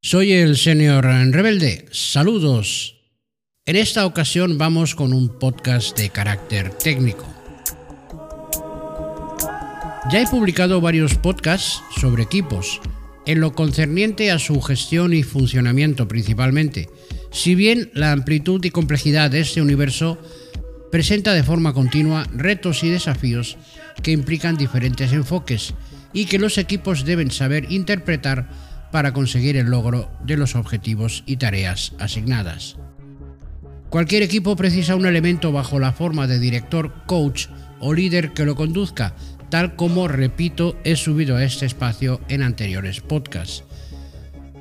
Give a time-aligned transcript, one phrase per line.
[0.00, 1.86] Soy el señor Rebelde.
[1.90, 2.94] Saludos.
[3.66, 7.26] En esta ocasión vamos con un podcast de carácter técnico.
[10.10, 12.80] Ya he publicado varios podcasts sobre equipos,
[13.26, 16.88] en lo concerniente a su gestión y funcionamiento principalmente,
[17.32, 20.16] si bien la amplitud y complejidad de este universo
[20.92, 23.58] presenta de forma continua retos y desafíos
[24.04, 25.74] que implican diferentes enfoques
[26.12, 31.36] y que los equipos deben saber interpretar para conseguir el logro de los objetivos y
[31.36, 32.76] tareas asignadas.
[33.90, 37.46] Cualquier equipo precisa un elemento bajo la forma de director, coach
[37.80, 39.14] o líder que lo conduzca,
[39.50, 43.64] tal como, repito, he subido a este espacio en anteriores podcasts.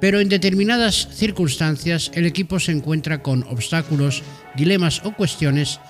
[0.00, 4.22] Pero en determinadas circunstancias el equipo se encuentra con obstáculos,
[4.54, 5.80] dilemas o cuestiones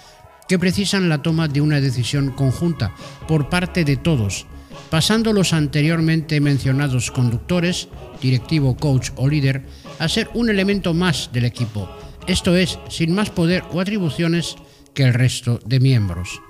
[0.48, 2.95] que precisan la toma de una decisión conjunta
[3.27, 4.47] por parte de todos,
[4.95, 7.89] pasando los anteriormente mencionados conductores,
[8.23, 9.65] directivo, coach o líder,
[9.98, 11.91] a ser un elemento más del equipo,
[12.29, 14.55] esto es, sin más poder o atribuciones
[14.95, 16.41] que el resto de miembros.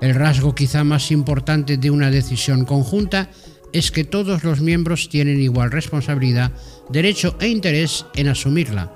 [0.00, 3.28] El rasgo quizá más importante de una decisión conjunta
[3.70, 6.52] es que todos los miembros tienen igual responsabilidad,
[6.88, 8.94] derecho e interés en asumirla,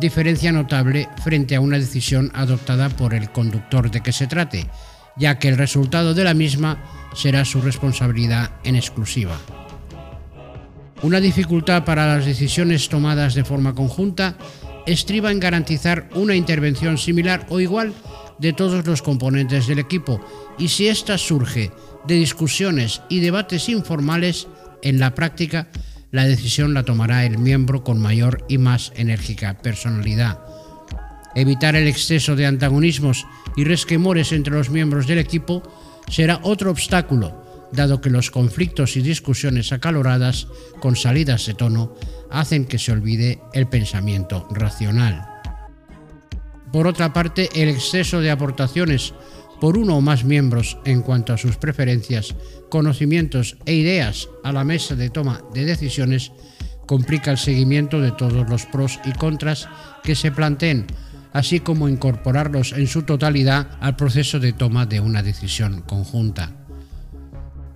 [0.00, 4.70] diferencia notable frente a una decisión adoptada por el conductor de que se trate,
[5.18, 6.82] ya que el resultado de la misma
[7.14, 9.36] será su responsabilidad en exclusiva.
[11.02, 14.36] Una dificultad para las decisiones tomadas de forma conjunta
[14.86, 17.92] estriba en garantizar una intervención similar o igual
[18.38, 20.20] de todos los componentes del equipo
[20.58, 21.70] y si ésta surge
[22.06, 24.46] de discusiones y debates informales,
[24.82, 25.68] en la práctica
[26.10, 30.38] la decisión la tomará el miembro con mayor y más enérgica personalidad.
[31.34, 35.62] Evitar el exceso de antagonismos y resquemores entre los miembros del equipo
[36.08, 40.46] será otro obstáculo, dado que los conflictos y discusiones acaloradas
[40.80, 41.94] con salidas de tono
[42.30, 45.26] hacen que se olvide el pensamiento racional.
[46.72, 49.14] Por otra parte, el exceso de aportaciones
[49.60, 52.34] por uno o más miembros en cuanto a sus preferencias,
[52.68, 56.32] conocimientos e ideas a la mesa de toma de decisiones
[56.86, 59.68] complica el seguimiento de todos los pros y contras
[60.02, 60.86] que se planteen
[61.34, 66.52] así como incorporarlos en su totalidad al proceso de toma de una decisión conjunta.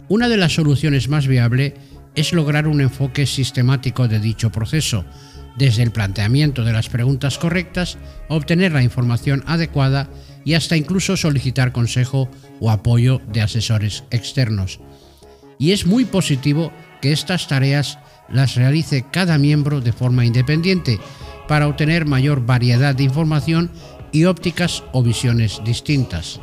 [0.09, 1.75] Una de las soluciones más viable
[2.15, 5.05] es lograr un enfoque sistemático de dicho proceso,
[5.59, 7.99] desde el planteamiento de las preguntas correctas,
[8.29, 10.09] obtener la información adecuada
[10.45, 12.31] y hasta incluso solicitar consejo
[12.61, 14.81] o apoyo de asesores externos.
[15.59, 17.99] Y es muy positivo que estas tareas
[18.31, 21.01] las realice cada miembro de forma independiente,
[21.49, 23.71] para obtener mayor variedad de información
[24.13, 26.41] y ópticas o visiones distintas.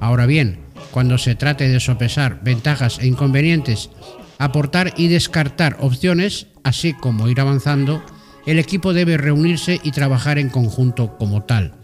[0.00, 0.58] Ahora bien,
[0.90, 3.90] cuando se trate de sopesar ventajas e inconvenientes,
[4.38, 8.02] aportar y descartar opciones, así como ir avanzando,
[8.46, 11.74] el equipo debe reunirse y trabajar en conjunto como tal.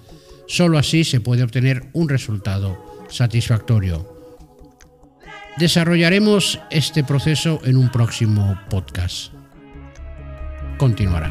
[0.48, 4.16] Solo así se puede obtener un resultado satisfactorio.
[5.58, 9.35] Desarrollaremos este proceso en un próximo podcast
[10.76, 11.30] continuará.